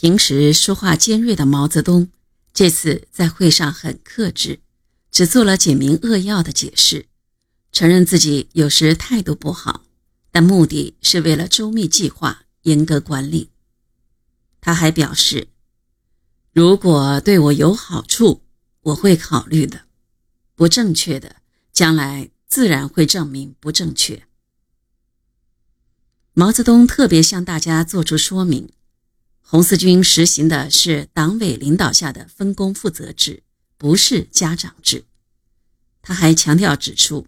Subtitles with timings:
[0.00, 2.08] 平时说话尖锐的毛泽东，
[2.54, 4.60] 这次在会上很克制，
[5.10, 7.04] 只做了简明扼要的解释，
[7.70, 9.84] 承认自己有时态度不好，
[10.30, 13.50] 但目的是为了周密计划、严格管理。
[14.62, 15.48] 他还表示，
[16.54, 18.40] 如果对我有好处，
[18.80, 19.80] 我会考虑的；
[20.54, 21.36] 不正确的，
[21.74, 24.22] 将来自然会证明不正确。
[26.32, 28.70] 毛泽东特别向大家作出说明。
[29.50, 33.42] 红四军实行的是党委领导下的分工负责制，
[33.76, 35.06] 不是家长制。
[36.00, 37.26] 他还强调指出，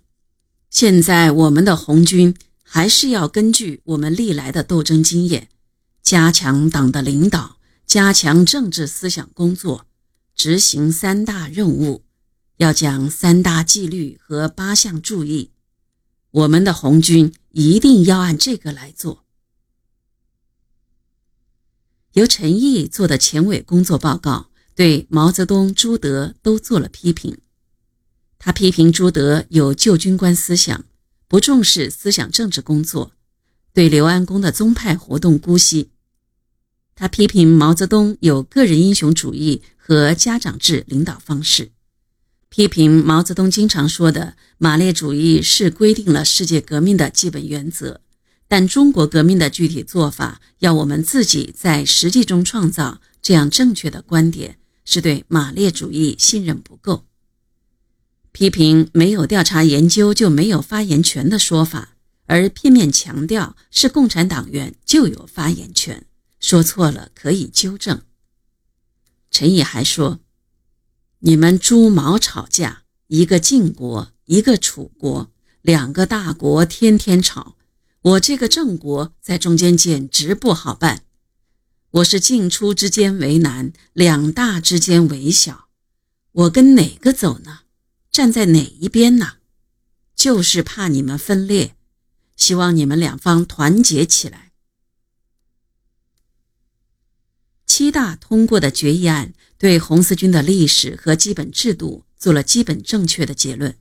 [0.71, 5.49] 现在我们的红军还是要根据我们历来的斗争经验，
[6.01, 9.87] 加强党的领导，加强政治思想工作，
[10.37, 12.05] 执行三大任务，
[12.59, 15.51] 要讲三大纪律和八项注意。
[16.31, 19.22] 我们的红军一定要按这个来做。
[22.13, 27.39] 由陈毅做的前委工作报告对毛泽东、朱德都做了批评。
[28.39, 30.85] 他批评朱德有旧军官思想，
[31.29, 33.13] 不重视思想政治工作，
[33.73, 35.91] 对刘安恭的宗派活动姑息。
[36.95, 41.71] 他批评毛泽东有个人英雄主义和家长制领导方式，
[42.51, 48.01] 批评毛泽东经常说的马列主义是规定了世界革命的基本原则。
[48.53, 57.07] 但中国革命的具体做法，要我们自己在实际中创造这样正确的观点，是对马列主义信任不够。
[58.31, 66.05] 批评没有调查研究就没有发言权的说法，而片面强调是共产党员就有发言权，
[66.39, 68.03] 说错了可以纠正。
[69.31, 70.21] 陈毅还说
[71.21, 75.31] ：“你们猪毛吵架，一个晋国，一个楚国，
[75.63, 77.57] 两个大国天天吵。”
[78.03, 81.05] 我这个郑国在中间简直不好办，
[81.91, 85.69] 我是进出之间为难，两大之间为小，
[86.33, 87.61] 我跟哪个走呢？
[88.11, 89.35] 站在哪一边呢？
[90.17, 91.77] 就是怕你们分裂，
[92.35, 94.51] 希望你们两方团结起来。
[97.65, 103.77] 七大通过的决议案对红四军的历史和基本制度做了基本正确的结论，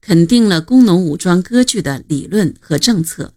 [0.00, 3.34] 肯定了工农武装割据的理论和政策。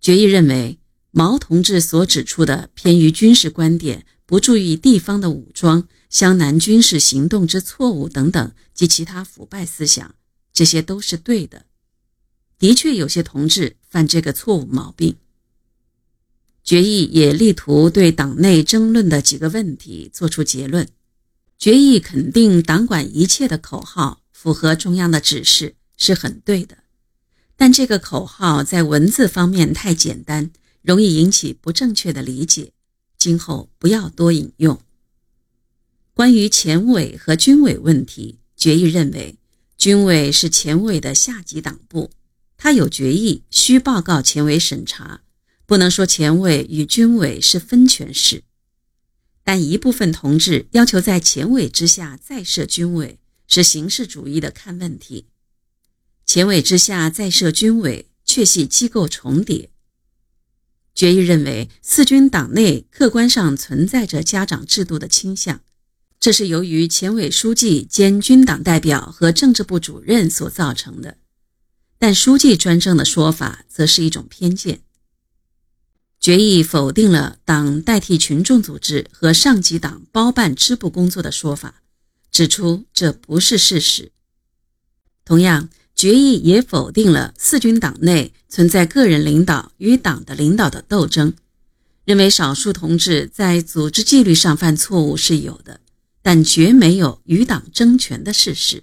[0.00, 0.78] 决议认为，
[1.10, 10.14] 毛同志所指出的偏于军事观点、不注意地方的武装、湘南军事行动之错误等等及其他腐败思想，
[10.52, 11.66] 这些都是对的。
[12.58, 15.16] 的确，有些同志犯这个错误毛病。
[16.62, 20.88] 决议也力图对党内争论的几个问题作出结论。
[21.58, 26.79] 决议肯定“党管一切”的口号符合中央的指示，是很对的。
[27.60, 30.50] 但这个口号在文字方面太简单，
[30.80, 32.72] 容易引起不正确的理解，
[33.18, 34.80] 今后不要多引用。
[36.14, 39.36] 关于前委和军委问题，决议认为，
[39.76, 42.10] 军委是前委的下级党部，
[42.56, 45.20] 他有决议需报告前委审查，
[45.66, 48.42] 不能说前委与军委是分权式。
[49.44, 55.26] 但一部分同志要求在前委之下再设军委，是形式主义的看问题。
[56.30, 59.68] 前委之下再设军委，确系机构重叠。
[60.94, 65.60] 决议认为，四军党内客观上存在着家长制度的倾向，
[66.20, 71.16] 这是由于前委书记兼军党代表和政治部主任所造成的。
[71.98, 74.82] 但书记专政的说法则是一种偏见。
[76.20, 81.82] 决议否定了党代替群众组织和上级党包办支部工作的说法，
[82.30, 84.12] 指出这不是事实。
[85.24, 85.68] 同样。
[86.00, 91.34] 决议也否定了四军党内存在个人领导与党的领导的斗争，
[92.06, 95.80] 认为少数同志在组织纪律上犯错误是有的，
[96.22, 98.82] 但绝没有与党争权的事实。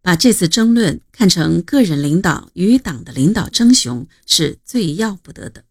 [0.00, 5.62] 把这次争论看成个人领导与党的领导争雄是最要不得的。